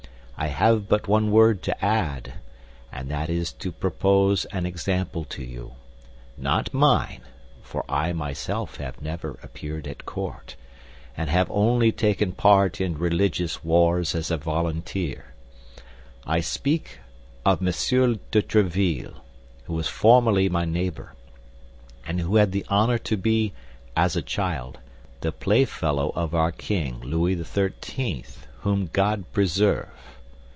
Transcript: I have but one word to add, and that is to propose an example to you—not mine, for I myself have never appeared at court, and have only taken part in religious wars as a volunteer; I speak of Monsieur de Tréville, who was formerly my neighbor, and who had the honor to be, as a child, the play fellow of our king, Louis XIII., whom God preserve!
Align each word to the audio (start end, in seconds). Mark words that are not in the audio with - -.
I 0.37 0.47
have 0.47 0.89
but 0.89 1.07
one 1.07 1.29
word 1.29 1.61
to 1.63 1.85
add, 1.85 2.33
and 2.91 3.09
that 3.11 3.29
is 3.29 3.53
to 3.53 3.71
propose 3.71 4.45
an 4.45 4.65
example 4.65 5.23
to 5.25 5.43
you—not 5.43 6.73
mine, 6.73 7.21
for 7.61 7.85
I 7.87 8.11
myself 8.13 8.77
have 8.77 8.99
never 9.03 9.37
appeared 9.43 9.85
at 9.87 10.07
court, 10.07 10.55
and 11.15 11.29
have 11.29 11.51
only 11.51 11.91
taken 11.91 12.31
part 12.31 12.81
in 12.81 12.97
religious 12.97 13.63
wars 13.63 14.15
as 14.15 14.31
a 14.31 14.37
volunteer; 14.39 15.35
I 16.25 16.39
speak 16.39 16.97
of 17.45 17.61
Monsieur 17.61 18.15
de 18.31 18.41
Tréville, 18.41 19.19
who 19.65 19.75
was 19.75 19.89
formerly 19.89 20.49
my 20.49 20.65
neighbor, 20.65 21.13
and 22.03 22.19
who 22.19 22.37
had 22.37 22.51
the 22.51 22.65
honor 22.67 22.97
to 22.97 23.15
be, 23.15 23.53
as 23.95 24.15
a 24.15 24.23
child, 24.23 24.79
the 25.19 25.31
play 25.31 25.65
fellow 25.65 26.11
of 26.15 26.33
our 26.33 26.51
king, 26.51 26.99
Louis 27.01 27.35
XIII., 27.43 28.25
whom 28.61 28.89
God 28.91 29.25
preserve! 29.33 29.87